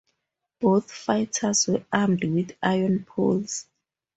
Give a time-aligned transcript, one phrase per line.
[0.59, 3.67] Both fighters were armed with iron poles.